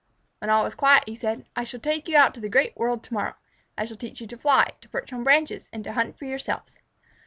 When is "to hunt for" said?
5.83-6.25